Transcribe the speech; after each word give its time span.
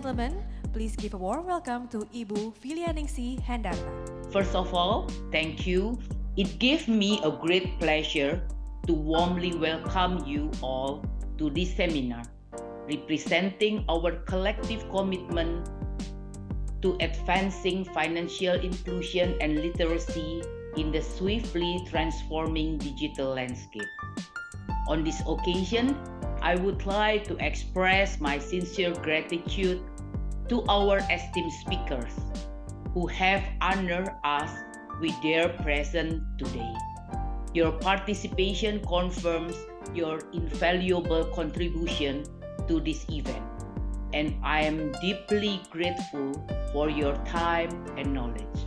gentlemen, 0.00 0.42
please 0.72 0.96
give 0.96 1.12
a 1.12 1.16
warm 1.20 1.44
welcome 1.44 1.84
to 1.84 2.08
Ibu 2.08 2.56
Filianingsih 2.56 3.36
Hendarta. 3.44 3.84
First 4.32 4.56
of 4.56 4.72
all, 4.72 5.12
thank 5.28 5.68
you. 5.68 6.00
It 6.40 6.56
gives 6.56 6.88
me 6.88 7.20
a 7.20 7.28
great 7.28 7.76
pleasure 7.76 8.40
to 8.88 8.96
warmly 8.96 9.52
welcome 9.60 10.24
you 10.24 10.48
all 10.64 11.04
to 11.36 11.52
this 11.52 11.76
seminar, 11.76 12.24
representing 12.88 13.84
our 13.92 14.24
collective 14.24 14.80
commitment 14.88 15.68
to 16.80 16.96
advancing 17.04 17.84
financial 17.84 18.56
inclusion 18.56 19.36
and 19.44 19.60
literacy 19.60 20.40
in 20.80 20.96
the 20.96 21.04
swiftly 21.04 21.76
transforming 21.92 22.80
digital 22.80 23.36
landscape. 23.36 23.92
On 24.88 25.04
this 25.04 25.20
occasion, 25.28 25.92
I 26.40 26.56
would 26.56 26.88
like 26.88 27.28
to 27.28 27.36
express 27.36 28.16
my 28.16 28.40
sincere 28.40 28.96
gratitude 29.04 29.84
to 30.50 30.66
our 30.66 30.98
esteemed 31.14 31.52
speakers 31.52 32.10
who 32.92 33.06
have 33.06 33.38
honored 33.62 34.10
us 34.24 34.50
with 35.00 35.14
their 35.22 35.48
presence 35.62 36.18
today. 36.38 36.74
Your 37.54 37.70
participation 37.70 38.82
confirms 38.82 39.54
your 39.94 40.18
invaluable 40.32 41.24
contribution 41.30 42.26
to 42.66 42.80
this 42.80 43.06
event, 43.08 43.46
and 44.12 44.34
I 44.42 44.62
am 44.62 44.90
deeply 44.98 45.62
grateful 45.70 46.34
for 46.72 46.90
your 46.90 47.14
time 47.22 47.70
and 47.96 48.12
knowledge. 48.12 48.58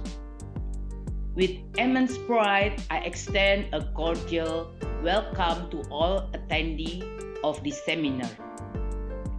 With 1.35 1.51
immense 1.77 2.17
pride, 2.17 2.81
I 2.91 2.99
extend 2.99 3.75
a 3.75 3.84
cordial 3.91 4.71
welcome 5.03 5.70
to 5.71 5.84
all 5.91 6.31
attendees 6.31 7.03
of 7.43 7.62
this 7.62 7.84
seminar. 7.84 8.31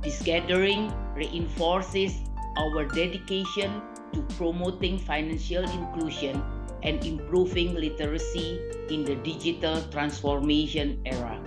This 0.03 0.21
gathering 0.21 0.93
reinforces 1.17 2.13
our 2.57 2.85
dedication 2.85 3.83
to 4.13 4.23
promoting 4.37 4.99
financial 4.99 5.65
inclusion 5.65 6.43
and 6.83 7.05
improving 7.05 7.75
literacy 7.75 8.61
in 8.91 9.05
the 9.05 9.17
digital 9.17 9.81
transformation 9.91 11.01
era. 11.07 11.41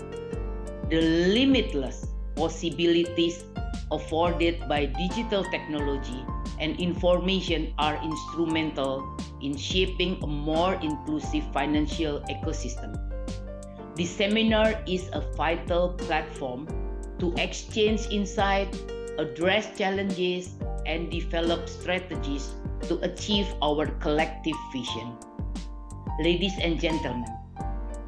The 0.89 1.01
limitless 1.33 2.07
possibilities 2.35 3.43
afforded 3.91 4.67
by 4.67 4.85
digital 4.85 5.43
technology 5.45 6.25
and 6.59 6.79
information 6.79 7.73
are 7.77 8.01
instrumental 8.03 9.05
in 9.41 9.55
shaping 9.55 10.17
a 10.23 10.27
more 10.27 10.75
inclusive 10.81 11.43
financial 11.53 12.19
ecosystem. 12.29 12.97
This 13.95 14.09
seminar 14.09 14.81
is 14.87 15.09
a 15.13 15.21
vital 15.35 15.89
platform 15.93 16.67
to 17.19 17.33
exchange 17.37 18.07
insight, 18.11 18.69
address 19.17 19.77
challenges, 19.77 20.53
and 20.87 21.11
develop 21.11 21.67
strategies 21.67 22.55
to 22.87 22.97
achieve 23.03 23.45
our 23.61 23.85
collective 23.99 24.55
vision. 24.71 25.13
Ladies 26.23 26.55
and 26.63 26.79
gentlemen, 26.79 27.29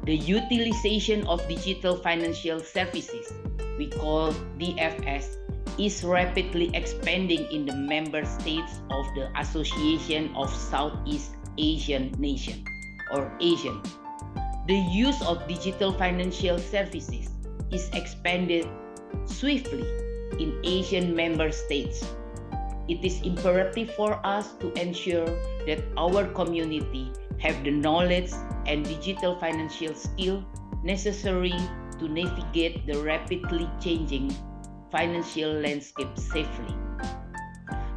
the 0.04 0.16
utilization 0.16 1.26
of 1.28 1.46
digital 1.46 1.94
financial 1.94 2.58
services, 2.58 3.32
we 3.76 3.86
call 3.86 4.32
DFS, 4.58 5.36
is 5.78 6.02
rapidly 6.02 6.72
expanding 6.74 7.46
in 7.52 7.64
the 7.64 7.76
member 7.76 8.24
states 8.24 8.80
of 8.90 9.04
the 9.14 9.30
Association 9.38 10.34
of 10.34 10.48
Southeast 10.48 11.36
Asian 11.58 12.10
Nations 12.18 12.64
or 13.12 13.30
ASEAN 13.40 13.78
the 14.70 14.76
use 14.76 15.20
of 15.26 15.42
digital 15.48 15.90
financial 15.90 16.54
services 16.56 17.30
is 17.72 17.90
expanded 17.92 18.68
swiftly 19.24 19.82
in 20.38 20.54
ASEAN 20.62 21.10
member 21.10 21.50
states. 21.50 22.06
It 22.90 23.06
is 23.06 23.22
imperative 23.22 23.94
for 23.94 24.18
us 24.26 24.58
to 24.58 24.74
ensure 24.74 25.30
that 25.62 25.78
our 25.94 26.26
community 26.34 27.14
have 27.38 27.62
the 27.62 27.70
knowledge 27.70 28.34
and 28.66 28.82
digital 28.82 29.38
financial 29.38 29.94
skill 29.94 30.42
necessary 30.82 31.54
to 32.02 32.08
navigate 32.10 32.82
the 32.90 32.98
rapidly 32.98 33.70
changing 33.78 34.34
financial 34.90 35.62
landscape 35.62 36.10
safely. 36.18 36.74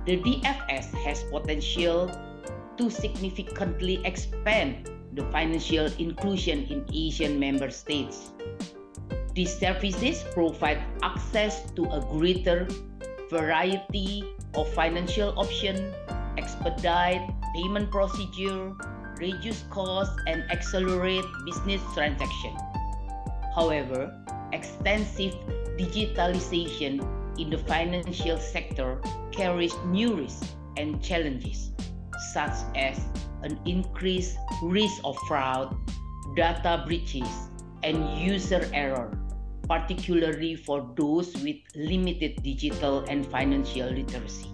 The 0.06 0.22
DFS 0.22 0.94
has 1.02 1.26
potential 1.34 2.14
to 2.78 2.92
significantly 2.94 3.98
expand 4.06 4.94
the 5.18 5.26
financial 5.34 5.90
inclusion 5.98 6.70
in 6.70 6.86
ASEAN 6.94 7.42
member 7.42 7.74
states. 7.74 8.30
These 9.34 9.58
services 9.58 10.22
provide 10.38 10.86
access 11.02 11.66
to 11.82 11.90
a 11.90 12.06
greater 12.14 12.70
variety 13.34 14.22
of 14.56 14.72
financial 14.74 15.38
option, 15.38 15.94
expedite 16.38 17.22
payment 17.56 17.92
procedure, 17.92 18.74
reduce 19.18 19.64
costs, 19.70 20.16
and 20.28 20.44
accelerate 20.52 21.26
business 21.46 21.82
transaction. 21.94 22.56
However, 23.56 24.12
extensive 24.52 25.34
digitalization 25.78 27.02
in 27.40 27.50
the 27.50 27.58
financial 27.58 28.38
sector 28.38 29.02
carries 29.32 29.74
new 29.88 30.16
risks 30.16 30.56
and 30.78 31.02
challenges, 31.02 31.72
such 32.34 32.54
as 32.76 33.00
an 33.44 33.60
increased 33.66 34.38
risk 34.64 35.02
of 35.04 35.18
fraud, 35.28 35.76
data 36.36 36.84
breaches, 36.86 37.50
and 37.84 38.18
user 38.18 38.70
error, 38.74 39.12
particularly 39.74 40.54
for 40.54 40.86
those 40.94 41.34
with 41.42 41.58
limited 41.74 42.38
digital 42.44 43.04
and 43.10 43.26
financial 43.26 43.90
literacy. 43.90 44.54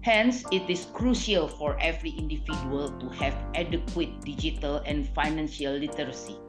Hence, 0.00 0.44
it 0.50 0.64
is 0.70 0.86
crucial 0.94 1.46
for 1.46 1.76
every 1.78 2.16
individual 2.16 2.88
to 2.88 3.08
have 3.20 3.36
adequate 3.54 4.08
digital 4.24 4.76
and 4.88 5.06
financial 5.12 5.76
literacy. 5.76 6.40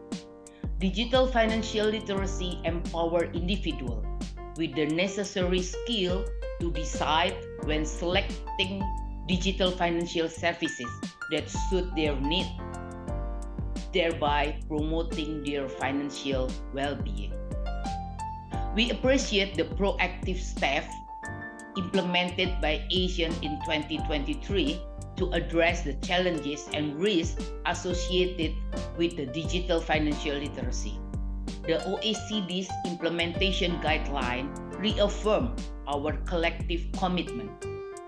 Digital 0.80 1.28
financial 1.28 1.88
literacy 1.88 2.62
empower 2.64 3.26
individual 3.36 4.08
with 4.56 4.74
the 4.76 4.86
necessary 4.86 5.62
skill 5.62 6.24
to 6.62 6.72
decide 6.72 7.36
when 7.64 7.84
selecting 7.84 8.80
digital 9.28 9.72
financial 9.72 10.30
services 10.30 10.92
that 11.32 11.50
suit 11.50 11.92
their 11.94 12.16
need, 12.22 12.48
thereby 13.92 14.56
promoting 14.70 15.44
their 15.44 15.68
financial 15.68 16.50
well 16.72 16.96
being. 16.96 17.39
We 18.80 18.96
appreciate 18.96 19.60
the 19.60 19.68
proactive 19.76 20.40
steps 20.40 20.96
implemented 21.76 22.64
by 22.64 22.88
ASEAN 22.88 23.36
in 23.44 23.60
2023 23.68 24.80
to 25.20 25.26
address 25.36 25.84
the 25.84 26.00
challenges 26.00 26.64
and 26.72 26.96
risks 26.96 27.44
associated 27.68 28.56
with 28.96 29.20
the 29.20 29.26
digital 29.36 29.84
financial 29.84 30.40
literacy. 30.40 30.96
The 31.68 31.84
OECD's 31.92 32.72
implementation 32.88 33.76
guideline 33.84 34.48
reaffirm 34.80 35.60
our 35.84 36.16
collective 36.24 36.88
commitment 36.96 37.52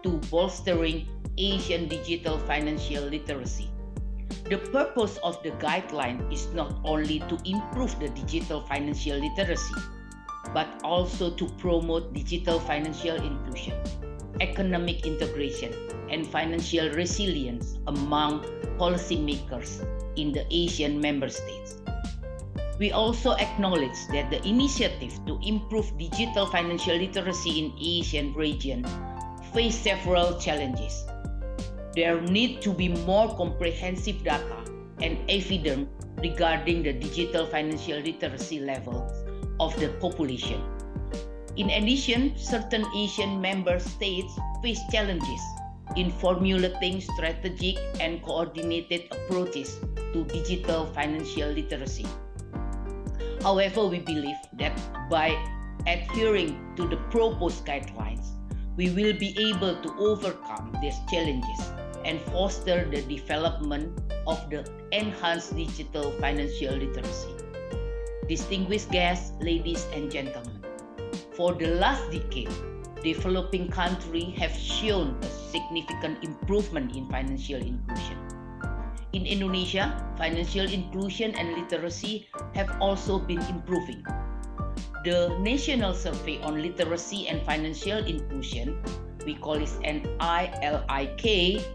to 0.08 0.24
bolstering 0.32 1.04
ASEAN 1.36 1.92
digital 1.92 2.40
financial 2.48 3.04
literacy. 3.12 3.68
The 4.48 4.64
purpose 4.72 5.20
of 5.20 5.36
the 5.44 5.52
guideline 5.60 6.32
is 6.32 6.48
not 6.56 6.80
only 6.86 7.20
to 7.28 7.36
improve 7.44 7.92
the 8.00 8.08
digital 8.16 8.64
financial 8.72 9.20
literacy, 9.20 9.76
but 10.54 10.68
also 10.84 11.32
to 11.36 11.48
promote 11.58 12.14
digital 12.14 12.60
financial 12.60 13.16
inclusion, 13.16 13.74
economic 14.40 15.06
integration, 15.06 15.74
and 16.10 16.28
financial 16.28 16.90
resilience 16.92 17.80
among 17.88 18.44
policymakers 18.78 19.86
in 20.18 20.32
the 20.32 20.46
ASEAN 20.52 21.02
member 21.02 21.30
states. 21.30 21.82
We 22.80 22.92
also 22.92 23.34
acknowledge 23.34 24.08
that 24.12 24.30
the 24.32 24.46
initiative 24.48 25.14
to 25.28 25.40
improve 25.44 25.98
digital 25.98 26.48
financial 26.48 26.98
literacy 26.98 27.60
in 27.60 27.76
the 27.76 28.02
ASEAN 28.02 28.36
region 28.36 28.86
face 29.54 29.78
several 29.78 30.40
challenges 30.40 31.06
there 31.94 32.22
need 32.22 32.62
to 32.62 32.72
be 32.72 32.88
more 32.88 33.36
comprehensive 33.36 34.24
data 34.24 34.64
and 35.02 35.18
evidence 35.30 35.90
regarding 36.20 36.84
the 36.84 36.94
digital 36.94 37.46
financial 37.46 38.00
literacy 38.00 38.60
levels 38.60 39.21
of 39.62 39.80
the 39.80 39.90
population. 40.02 40.60
In 41.56 41.70
addition, 41.70 42.34
certain 42.36 42.84
ASEAN 42.98 43.40
member 43.40 43.78
states 43.80 44.34
face 44.64 44.82
challenges 44.92 45.42
in 45.96 46.10
formulating 46.10 47.00
strategic 47.02 47.78
and 48.00 48.24
coordinated 48.24 49.06
approaches 49.12 49.78
to 50.14 50.24
digital 50.26 50.88
financial 50.88 51.50
literacy. 51.52 52.08
However, 53.44 53.86
we 53.86 54.00
believe 54.00 54.38
that 54.58 54.74
by 55.10 55.38
adhering 55.86 56.58
to 56.78 56.88
the 56.88 56.98
proposed 57.14 57.66
guidelines, 57.66 58.34
we 58.78 58.90
will 58.90 59.14
be 59.14 59.36
able 59.38 59.76
to 59.82 59.90
overcome 60.00 60.74
these 60.82 60.98
challenges 61.12 61.62
and 62.06 62.22
foster 62.34 62.90
the 62.90 63.02
development 63.04 64.00
of 64.26 64.50
the 64.50 64.66
enhanced 64.92 65.56
digital 65.56 66.12
financial 66.24 66.74
literacy. 66.74 67.41
Distinguished 68.32 68.88
guests, 68.96 69.36
ladies 69.44 69.84
and 69.92 70.08
gentlemen, 70.08 70.64
for 71.36 71.52
the 71.52 71.68
last 71.76 72.00
decade, 72.16 72.48
developing 73.04 73.68
countries 73.68 74.32
have 74.40 74.56
shown 74.56 75.20
a 75.20 75.28
significant 75.52 76.24
improvement 76.24 76.96
in 76.96 77.12
financial 77.12 77.60
inclusion. 77.60 78.16
In 79.12 79.28
Indonesia, 79.28 80.00
financial 80.16 80.64
inclusion 80.64 81.36
and 81.36 81.60
literacy 81.60 82.32
have 82.56 82.72
also 82.80 83.20
been 83.20 83.44
improving. 83.52 84.00
The 85.04 85.36
National 85.44 85.92
Survey 85.92 86.40
on 86.40 86.64
Literacy 86.64 87.28
and 87.28 87.44
Financial 87.44 88.00
Inclusion, 88.00 88.80
we 89.28 89.36
call 89.36 89.60
it 89.60 89.76
NILIK, 89.84 91.26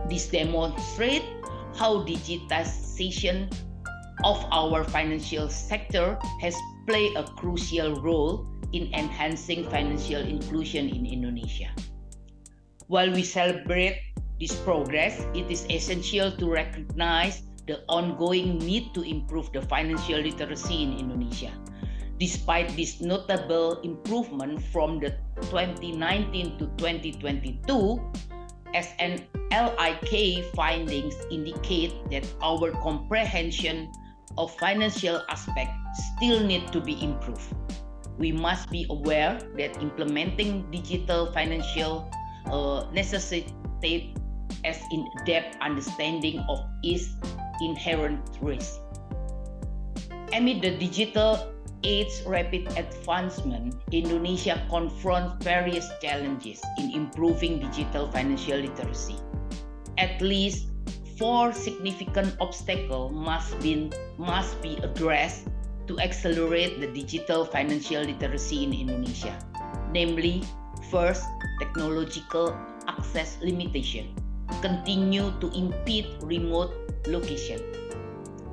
This 0.10 0.28
demonstrates 0.28 1.26
how 1.76 2.04
digitization 2.04 3.50
of 4.24 4.46
our 4.52 4.84
financial 4.84 5.48
sector 5.48 6.18
has 6.42 6.56
played 6.88 7.16
a 7.16 7.24
crucial 7.38 8.02
role 8.02 8.46
in 8.74 8.92
enhancing 8.94 9.64
financial 9.70 10.22
inclusion 10.22 10.90
in 10.90 11.06
Indonesia. 11.06 11.70
While 12.88 13.14
we 13.14 13.24
celebrate 13.24 14.02
this 14.40 14.56
progress, 14.64 15.20
it 15.36 15.52
is 15.52 15.68
essential 15.70 16.32
to 16.32 16.50
recognize 16.50 17.44
the 17.68 17.84
ongoing 17.88 18.58
need 18.60 18.94
to 18.96 19.04
improve 19.04 19.52
the 19.52 19.62
financial 19.62 20.18
literacy 20.18 20.82
in 20.82 20.98
Indonesia. 20.98 21.52
Despite 22.20 22.76
this 22.76 23.00
notable 23.00 23.80
improvement 23.82 24.64
from 24.74 25.00
the 25.00 25.16
2019 25.54 26.58
to 26.60 26.68
2022, 26.76 28.00
SNLIK 28.76 30.44
findings 30.56 31.16
indicate 31.32 31.94
that 32.12 32.28
our 32.44 32.72
comprehension 32.84 33.92
of 34.38 34.52
financial 34.60 35.24
aspects 35.30 35.74
still 36.16 36.44
need 36.44 36.68
to 36.72 36.82
be 36.82 37.02
improved. 37.04 37.56
We 38.20 38.32
must 38.32 38.70
be 38.70 38.86
aware 38.90 39.40
that 39.56 39.80
implementing 39.82 40.70
digital 40.72 41.32
financial 41.32 42.12
uh, 42.52 42.86
necessitates 42.92 44.19
as 44.66 44.80
in-depth 44.92 45.58
understanding 45.62 46.40
of 46.50 46.60
its 46.84 47.16
inherent 47.62 48.22
risk. 48.42 48.80
Amid 50.34 50.62
the 50.62 50.78
digital 50.78 51.54
age's 51.84 52.22
rapid 52.28 52.68
advancement, 52.78 53.76
Indonesia 53.92 54.62
confronts 54.70 55.44
various 55.44 55.90
challenges 56.02 56.62
in 56.78 56.92
improving 56.92 57.60
digital 57.60 58.12
financial 58.12 58.60
literacy. 58.60 59.18
At 59.98 60.22
least 60.22 60.68
four 61.18 61.52
significant 61.52 62.36
obstacles 62.40 63.12
must 63.12 63.60
be, 63.60 63.92
must 64.18 64.62
be 64.62 64.78
addressed 64.84 65.48
to 65.88 66.00
accelerate 66.00 66.80
the 66.80 66.88
digital 66.88 67.44
financial 67.44 68.04
literacy 68.04 68.64
in 68.64 68.74
Indonesia. 68.74 69.34
Namely, 69.92 70.44
first, 70.92 71.26
technological 71.60 72.56
access 72.88 73.38
limitation 73.42 74.14
continue 74.62 75.32
to 75.40 75.48
impede 75.52 76.08
remote 76.22 76.74
location 77.08 77.62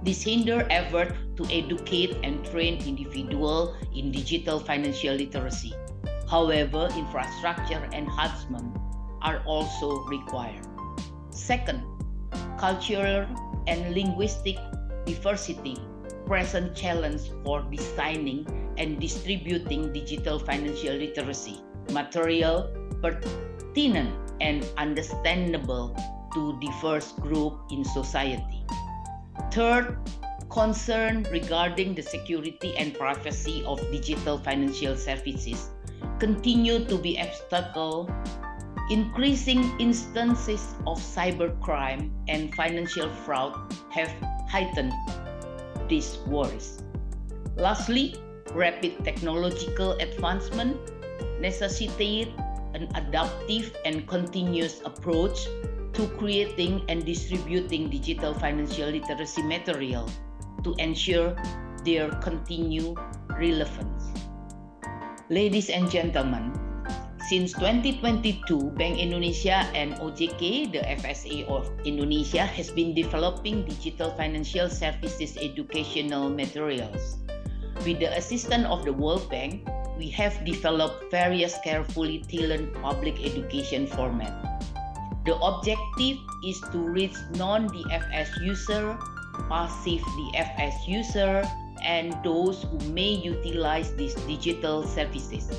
this 0.07 0.23
hinder 0.23 0.65
effort 0.71 1.19
to 1.35 1.43
educate 1.51 2.17
and 2.23 2.39
train 2.47 2.79
individuals 2.87 3.75
in 3.93 4.13
digital 4.13 4.61
financial 4.61 5.15
literacy. 5.17 5.75
However, 6.31 6.89
infrastructure 6.95 7.83
enhancement 7.93 8.71
are 9.21 9.43
also 9.47 10.07
required. 10.07 10.65
Second, 11.31 11.83
cultural 12.57 13.27
and 13.67 13.95
linguistic 13.95 14.57
diversity 15.07 15.77
present 16.25 16.77
challenge 16.77 17.23
for 17.43 17.63
designing 17.63 18.47
and 18.79 19.01
distributing 19.01 19.93
digital 19.93 20.39
financial 20.39 20.95
literacy 20.95 21.63
material 21.91 22.71
pertinent 23.03 24.15
and 24.41 24.67
understandable 24.77 25.97
to 26.35 26.59
diverse 26.61 27.13
group 27.13 27.59
in 27.71 27.85
society. 27.85 28.65
Third, 29.51 29.99
concern 30.51 31.27
regarding 31.31 31.95
the 31.95 32.03
security 32.03 32.77
and 32.77 32.95
privacy 32.95 33.65
of 33.67 33.81
digital 33.91 34.39
financial 34.39 34.97
services 34.97 35.71
continue 36.19 36.85
to 36.85 36.97
be 36.99 37.21
obstacle. 37.21 38.11
Increasing 38.89 39.75
instances 39.81 40.77
of 40.87 40.99
cybercrime 40.99 42.13
and 42.29 42.55
financial 42.55 43.11
fraud 43.27 43.75
have 43.91 44.09
heightened 44.49 44.95
these 45.89 46.19
worries. 46.27 46.85
Lastly, 47.57 48.15
rapid 48.53 49.05
technological 49.05 49.93
advancement 49.99 50.79
necessitate 51.41 52.31
an 52.77 52.93
adaptive 52.93 53.73
and 53.89 54.05
continuous 54.05 54.85
approach 54.85 55.49
to 55.97 56.05
creating 56.21 56.85
and 56.93 57.09
distributing 57.09 57.89
digital 57.89 58.37
financial 58.37 58.93
literacy 58.93 59.41
material 59.41 60.05
to 60.61 60.77
ensure 60.77 61.33
their 61.89 62.13
continued 62.21 62.93
relevance. 63.41 64.13
Ladies 65.33 65.73
and 65.73 65.89
gentlemen, 65.89 66.53
since 67.27 67.57
2022, 67.59 68.77
Bank 68.79 69.01
Indonesia 69.01 69.67
and 69.75 69.97
OJK, 69.99 70.71
the 70.71 70.85
FSA 71.01 71.49
of 71.49 71.67
Indonesia, 71.83 72.45
has 72.45 72.71
been 72.71 72.95
developing 72.95 73.65
digital 73.65 74.15
financial 74.15 74.69
services 74.69 75.35
educational 75.41 76.31
materials. 76.31 77.19
With 77.83 77.99
the 77.99 78.15
assistance 78.15 78.69
of 78.71 78.85
the 78.87 78.93
World 78.93 79.27
Bank, 79.27 79.67
we 79.97 80.09
have 80.11 80.45
developed 80.45 81.11
various 81.11 81.57
carefully 81.65 82.23
tailored 82.29 82.73
public 82.83 83.25
education 83.25 83.87
formats 83.87 84.57
the 85.27 85.35
objective 85.43 86.23
is 86.47 86.63
to 86.71 86.79
reach 86.79 87.19
non-DFS 87.35 88.41
user, 88.47 88.97
passive 89.51 89.99
DFS 89.99 90.87
user, 90.87 91.43
and 91.83 92.15
those 92.23 92.63
who 92.63 92.79
may 92.95 93.11
utilize 93.11 93.91
these 93.97 94.15
digital 94.31 94.87
services. 94.87 95.51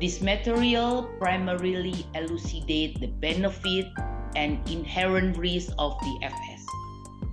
This 0.00 0.22
material 0.22 1.10
primarily 1.18 2.06
elucidate 2.14 3.00
the 3.00 3.10
benefit 3.18 3.90
and 4.36 4.62
inherent 4.70 5.38
risk 5.38 5.74
of 5.76 5.98
DFS. 5.98 6.62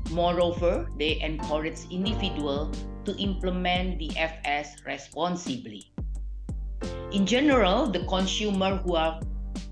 Moreover, 0.10 0.89
they 0.98 1.22
encourage 1.22 1.86
individuals 1.91 2.74
to 3.06 3.13
implement 3.22 4.01
DFS 4.01 4.82
responsibly. 4.84 5.90
In 7.12 7.25
general, 7.25 7.88
the 7.88 8.06
consumer 8.06 8.77
who 8.77 8.96
are 8.96 9.20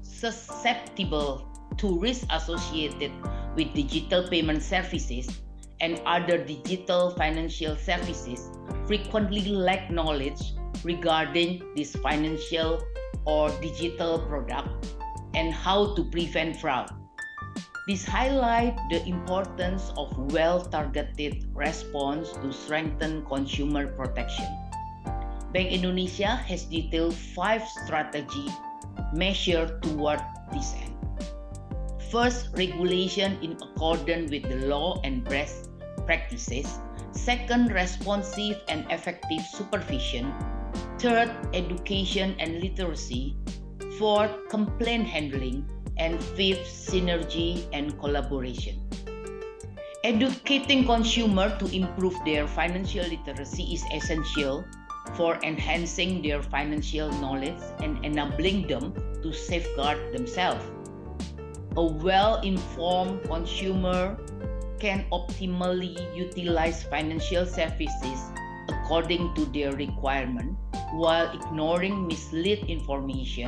susceptible 0.01 1.47
to 1.77 1.97
risks 1.97 2.27
associated 2.31 3.13
with 3.55 3.73
digital 3.73 4.27
payment 4.27 4.61
services 4.61 5.39
and 5.79 6.01
other 6.05 6.37
digital 6.37 7.11
financial 7.11 7.77
services 7.77 8.49
frequently 8.85 9.47
lack 9.47 9.89
knowledge 9.89 10.51
regarding 10.83 11.63
this 11.77 11.95
financial 11.95 12.83
or 13.23 13.49
digital 13.61 14.19
product 14.19 14.95
and 15.33 15.53
how 15.53 15.95
to 15.95 16.03
prevent 16.11 16.59
fraud. 16.59 16.91
This 17.87 18.03
highlights 18.03 18.81
the 18.91 19.01
importance 19.07 19.93
of 19.95 20.11
well-targeted 20.33 21.45
response 21.55 22.33
to 22.33 22.51
strengthen 22.51 23.25
consumer 23.25 23.87
protection. 23.87 24.68
Bank 25.51 25.71
Indonesia 25.71 26.37
has 26.45 26.65
detailed 26.65 27.15
five 27.15 27.65
strategy 27.65 28.45
measures 29.13 29.71
toward 29.81 30.21
this 30.53 30.75
end. 30.77 30.93
First, 32.11 32.49
regulation 32.53 33.37
in 33.41 33.57
accordance 33.57 34.29
with 34.29 34.43
the 34.45 34.67
law 34.69 35.01
and 35.03 35.23
best 35.25 35.69
practices. 36.05 36.69
Second, 37.11 37.73
responsive 37.73 38.61
and 38.69 38.85
effective 38.91 39.41
supervision. 39.53 40.33
Third, 40.99 41.33
education 41.53 42.35
and 42.37 42.61
literacy. 42.61 43.35
Fourth, 43.97 44.31
complaint 44.49 45.07
handling. 45.07 45.65
And 45.97 46.23
fifth, 46.37 46.63
synergy 46.69 47.67
and 47.73 47.97
collaboration. 47.99 48.79
Educating 50.05 50.85
consumers 50.85 51.51
to 51.59 51.67
improve 51.75 52.15
their 52.23 52.47
financial 52.47 53.03
literacy 53.03 53.75
is 53.75 53.83
essential 53.91 54.63
for 55.15 55.37
enhancing 55.43 56.21
their 56.21 56.41
financial 56.41 57.11
knowledge 57.21 57.61
and 57.81 58.03
enabling 58.05 58.67
them 58.67 58.93
to 59.21 59.33
safeguard 59.33 59.97
themselves 60.13 60.63
a 61.77 61.85
well-informed 62.03 63.23
consumer 63.23 64.17
can 64.83 65.05
optimally 65.11 65.95
utilize 66.11 66.83
financial 66.83 67.45
services 67.45 68.19
according 68.67 69.31
to 69.35 69.45
their 69.55 69.71
requirement 69.75 70.57
while 70.91 71.31
ignoring 71.31 72.07
mislead 72.07 72.59
information, 72.67 73.47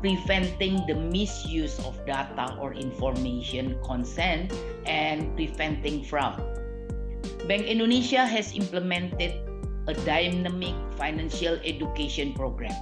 preventing 0.00 0.82
the 0.86 0.94
misuse 0.94 1.78
of 1.86 1.94
data 2.06 2.56
or 2.58 2.72
information 2.72 3.78
consent, 3.84 4.50
and 4.86 5.34
preventing 5.36 6.02
fraud. 6.02 6.40
Bank 7.46 7.66
Indonesia 7.70 8.24
has 8.24 8.50
implemented 8.56 9.36
a 9.88 9.94
dynamic 10.04 10.76
financial 11.00 11.56
education 11.64 12.36
program 12.36 12.76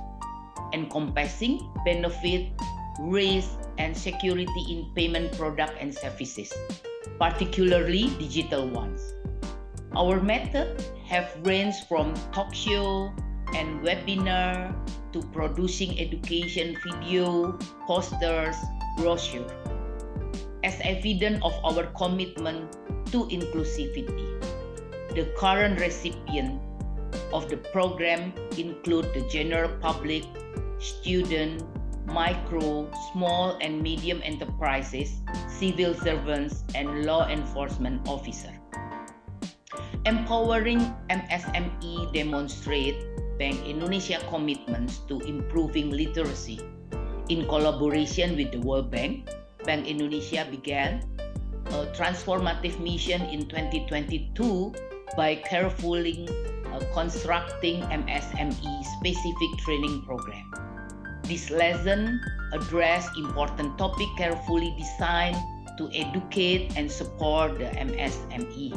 encompassing 0.75 1.63
benefit, 1.87 2.51
risk, 3.01 3.55
and 3.79 3.97
security 3.97 4.63
in 4.69 4.91
payment 4.95 5.31
products 5.39 5.79
and 5.79 5.95
services, 5.95 6.53
particularly 7.19 8.11
digital 8.19 8.67
ones. 8.69 9.15
Our 9.95 10.21
method 10.21 10.83
have 11.07 11.31
ranged 11.47 11.87
from 11.89 12.13
talk 12.33 12.53
show 12.53 13.15
and 13.55 13.81
webinar 13.81 14.75
to 15.13 15.23
producing 15.31 15.99
education 16.01 16.77
video, 16.83 17.57
posters, 17.87 18.57
brochure. 18.99 19.47
As 20.65 20.75
evidence 20.83 21.39
of 21.47 21.55
our 21.63 21.87
commitment 21.95 22.75
to 23.15 23.25
inclusivity, 23.31 24.43
the 25.15 25.31
current 25.39 25.81
recipient 25.81 26.61
of 27.33 27.49
the 27.49 27.57
program 27.73 28.33
include 28.57 29.13
the 29.15 29.23
general 29.29 29.71
public, 29.81 30.25
student, 30.79 31.65
micro, 32.07 32.87
small 33.13 33.59
and 33.61 33.83
medium 33.83 34.23
enterprises, 34.23 35.23
civil 35.49 35.95
servants, 35.95 36.63
and 36.75 37.05
law 37.05 37.27
enforcement 37.29 38.07
officers. 38.09 38.55
Empowering 40.07 40.79
MSME 41.11 42.15
demonstrate 42.15 42.95
Bank 43.39 43.59
Indonesia 43.67 44.23
commitments 44.31 45.03
to 45.11 45.19
improving 45.27 45.91
literacy. 45.91 46.63
In 47.29 47.45
collaboration 47.51 48.39
with 48.39 48.55
the 48.55 48.63
World 48.63 48.89
Bank, 48.91 49.27
Bank 49.67 49.91
Indonesia 49.91 50.47
began 50.47 51.03
a 51.75 51.91
transformative 51.91 52.79
mission 52.79 53.21
in 53.27 53.51
2022 53.51 54.71
by 55.19 55.35
carefully 55.43 56.31
constructing 56.93 57.83
MSME 57.83 58.85
specific 58.99 59.51
training 59.59 60.03
program. 60.03 60.51
This 61.25 61.51
lesson 61.51 62.21
address 62.53 63.09
important 63.17 63.77
topic 63.79 64.09
carefully 64.17 64.75
designed 64.79 65.37
to 65.79 65.91
educate 65.93 66.73
and 66.77 66.91
support 66.91 67.59
the 67.59 67.67
MSME. 67.77 68.73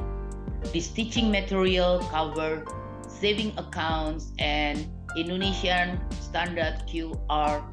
This 0.74 0.90
teaching 0.90 1.32
material 1.32 2.00
cover 2.12 2.66
saving 3.08 3.58
accounts 3.58 4.32
and 4.40 4.88
Indonesian 5.18 6.00
standard 6.22 6.84
QR 6.88 7.64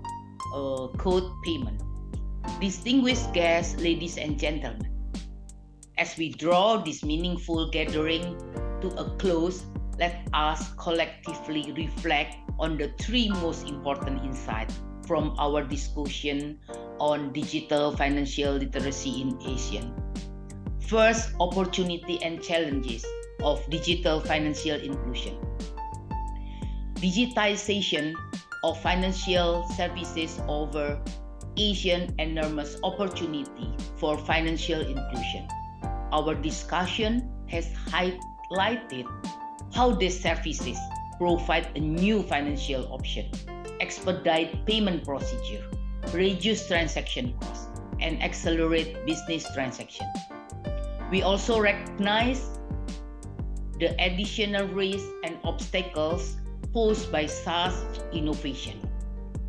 uh, 0.55 0.89
code 0.99 1.31
payment. 1.45 1.83
Distinguished 2.61 3.33
guests, 3.35 3.81
ladies 3.81 4.17
and 4.17 4.39
gentlemen, 4.39 4.89
as 5.99 6.17
we 6.17 6.31
draw 6.31 6.77
this 6.79 7.05
meaningful 7.05 7.71
gathering 7.71 8.39
to 8.81 8.89
a 8.97 9.11
close, 9.19 9.65
let 9.99 10.29
us 10.35 10.73
collectively 10.75 11.73
reflect 11.73 12.37
on 12.59 12.77
the 12.77 12.89
three 13.01 13.29
most 13.29 13.69
important 13.69 14.25
insights 14.25 14.81
from 15.07 15.35
our 15.39 15.63
discussion 15.63 16.59
on 16.99 17.33
digital 17.33 17.97
financial 17.97 18.55
literacy 18.55 19.23
in 19.23 19.39
Asia. 19.41 19.85
First, 20.81 21.35
opportunity 21.41 22.23
and 22.23 22.43
challenges 22.43 23.05
of 23.43 23.65
digital 23.71 24.21
financial 24.21 24.79
inclusion. 24.81 25.39
Digitization 26.95 28.15
of 28.65 28.81
financial 28.83 29.67
services 29.77 30.41
over 30.49 31.01
ASEAN 31.57 32.15
enormous 32.19 32.77
opportunity 32.83 33.75
for 33.97 34.19
financial 34.19 34.81
inclusion. 34.81 35.49
Our 36.13 36.35
discussion 36.35 37.31
has 37.49 37.69
highlighted 37.89 39.07
how 39.73 39.93
these 39.93 40.19
services 40.19 40.79
provide 41.19 41.69
a 41.75 41.81
new 41.81 42.23
financial 42.23 42.93
option, 42.93 43.31
expedite 43.81 44.67
payment 44.67 45.05
procedure, 45.05 45.65
reduce 46.13 46.67
transaction 46.67 47.35
costs, 47.41 47.69
and 48.01 48.23
accelerate 48.23 49.05
business 49.07 49.47
transaction. 49.55 50.07
We 51.11 51.23
also 51.23 51.61
recognize 51.61 52.59
the 53.79 53.95
additional 54.03 54.67
risks 54.69 55.09
and 55.25 55.39
obstacles 55.45 56.37
posed 56.73 57.13
by 57.13 57.27
such 57.27 57.75
innovation. 58.13 58.81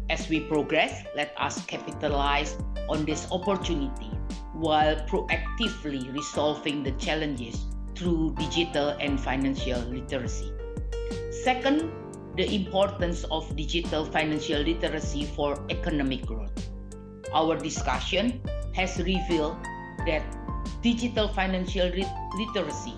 As 0.09 0.29
we 0.29 0.39
progress, 0.41 1.03
let 1.15 1.33
us 1.37 1.65
capitalize 1.65 2.55
on 2.89 3.03
this 3.05 3.27
opportunity 3.31 4.11
while 4.53 4.95
proactively 5.07 6.13
resolving 6.13 6.83
the 6.83 6.91
challenges 6.93 7.65
through 7.97 8.35
digital 8.37 8.89
and 9.01 9.19
financial 9.19 9.81
literacy. 9.89 10.53
Second, 11.43 11.91
the 12.37 12.45
importance 12.53 13.25
of 13.31 13.49
digital 13.55 14.05
financial 14.05 14.61
literacy 14.61 15.25
for 15.35 15.57
economic 15.69 16.25
growth. 16.25 16.53
Our 17.33 17.57
discussion 17.57 18.39
has 18.75 18.97
revealed 18.99 19.57
that 20.05 20.21
digital 20.81 21.27
financial 21.27 21.89
literacy 22.37 22.93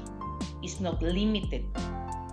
is 0.61 0.81
not 0.81 1.01
limited 1.01 1.63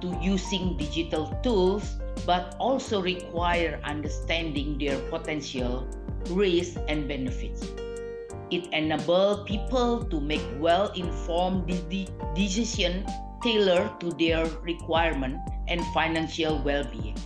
to 0.02 0.18
using 0.20 0.76
digital 0.76 1.30
tools 1.42 1.96
but 2.26 2.56
also 2.58 3.00
require 3.00 3.78
understanding 3.85 4.76
their 4.78 4.99
potential 5.08 5.87
risks 6.30 6.76
and 6.88 7.06
benefits. 7.06 7.70
It 8.50 8.71
enables 8.73 9.43
people 9.43 10.05
to 10.05 10.21
make 10.21 10.43
well-informed 10.59 11.67
decisions 12.35 13.11
tailored 13.43 13.99
to 14.00 14.11
their 14.15 14.47
requirement 14.62 15.38
and 15.67 15.83
financial 15.93 16.62
well-being. 16.62 17.19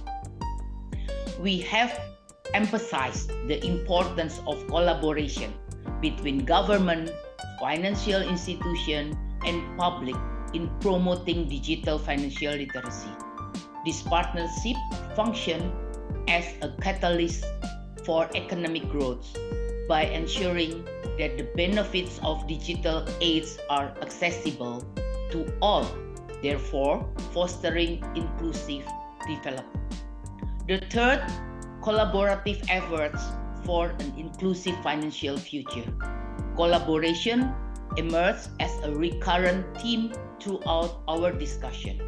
We 1.41 1.61
have 1.69 1.93
emphasized 2.55 3.29
the 3.49 3.63
importance 3.65 4.41
of 4.47 4.67
collaboration 4.69 5.53
between 6.01 6.45
government, 6.45 7.13
financial 7.61 8.23
institution, 8.23 9.17
and 9.45 9.79
public 9.79 10.17
in 10.55 10.71
promoting 10.81 11.49
digital 11.49 11.99
financial 11.99 12.55
literacy. 12.55 13.13
This 13.85 14.03
partnership 14.03 14.77
function 15.15 15.73
as 16.29 16.45
a 16.63 16.73
catalyst 16.81 17.45
for 18.05 18.29
economic 18.35 18.89
growth 18.89 19.25
by 19.89 20.05
ensuring 20.05 20.87
that 21.21 21.37
the 21.37 21.45
benefits 21.55 22.19
of 22.25 22.49
digital 22.49 23.05
aids 23.21 23.59
are 23.69 23.93
accessible 24.01 24.81
to 25.31 25.45
all, 25.61 25.85
therefore 26.43 27.07
fostering 27.33 28.03
inclusive 28.17 28.83
development. 29.29 30.01
The 30.67 30.81
third, 30.89 31.21
collaborative 31.83 32.65
efforts 32.71 33.23
for 33.67 33.89
an 34.01 34.15
inclusive 34.17 34.81
financial 34.83 35.37
future. 35.37 35.85
Collaboration 36.57 37.53
emerged 37.99 38.49
as 38.59 38.73
a 38.83 38.95
recurrent 38.95 39.77
theme 39.81 40.13
throughout 40.41 41.03
our 41.07 41.33
discussion. 41.33 42.01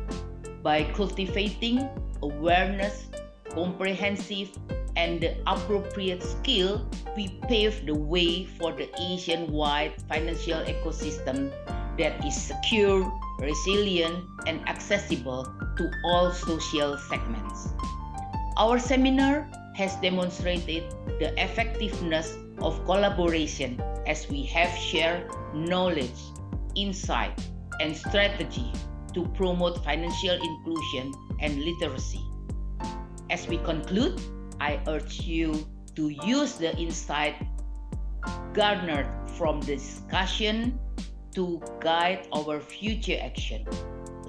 By 0.63 0.85
cultivating 0.95 1.87
awareness, 2.23 3.11
comprehensive, 3.51 4.57
and 5.03 5.21
the 5.21 5.35
appropriate 5.51 6.23
skill, 6.23 6.87
we 7.17 7.27
pave 7.51 7.85
the 7.87 7.95
way 7.95 8.47
for 8.47 8.71
the 8.71 8.87
ASEAN-wide 9.03 9.99
financial 10.07 10.63
ecosystem 10.63 11.51
that 11.99 12.25
is 12.25 12.39
secure, 12.39 13.03
resilient, 13.41 14.23
and 14.47 14.63
accessible 14.69 15.43
to 15.77 15.91
all 16.07 16.31
social 16.31 16.97
segments. 17.11 17.75
Our 18.57 18.79
seminar 18.79 19.51
has 19.75 19.97
demonstrated 19.97 20.95
the 21.19 21.35
effectiveness 21.35 22.39
of 22.63 22.79
collaboration 22.87 23.83
as 24.07 24.31
we 24.31 24.47
have 24.55 24.71
shared 24.71 25.27
knowledge, 25.53 26.23
insight, 26.77 27.35
and 27.81 27.97
strategy 27.97 28.71
to 29.15 29.27
promote 29.35 29.83
financial 29.83 30.39
inclusion 30.39 31.11
and 31.41 31.59
literacy. 31.59 32.23
As 33.31 33.49
we 33.49 33.59
conclude, 33.59 34.21
I 34.63 34.79
urge 34.87 35.27
you 35.27 35.67
to 35.97 36.09
use 36.09 36.55
the 36.55 36.71
insight 36.79 37.35
garnered 38.55 39.11
from 39.35 39.59
the 39.67 39.75
discussion 39.75 40.79
to 41.35 41.59
guide 41.81 42.29
our 42.31 42.61
future 42.61 43.19
action. 43.19 43.67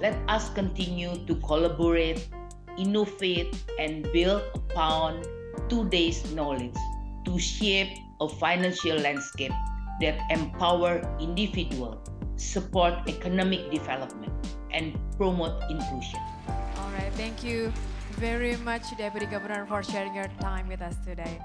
Let 0.02 0.18
us 0.26 0.50
continue 0.50 1.14
to 1.30 1.36
collaborate, 1.46 2.26
innovate, 2.76 3.54
and 3.78 4.10
build 4.10 4.42
upon 4.58 5.22
today's 5.68 6.26
knowledge 6.34 6.74
to 7.26 7.38
shape 7.38 7.94
a 8.20 8.28
financial 8.28 8.98
landscape 8.98 9.54
that 10.00 10.18
empower 10.34 10.98
individuals, 11.20 12.10
support 12.34 13.06
economic 13.06 13.70
development, 13.70 14.34
and 14.72 14.98
promote 15.16 15.62
inclusion. 15.70 16.18
All 16.50 16.90
right, 16.98 17.12
thank 17.14 17.44
you 17.44 17.72
very 18.16 18.56
much, 18.58 18.96
Deputy 18.96 19.26
Governor, 19.26 19.66
for 19.66 19.82
sharing 19.82 20.14
your 20.14 20.28
time 20.40 20.68
with 20.68 20.82
us 20.82 20.96
today. 21.04 21.40